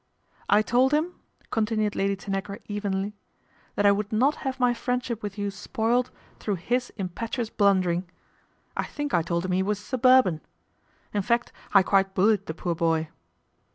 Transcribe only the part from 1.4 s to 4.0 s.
continued Lady Tanagra evenly," that I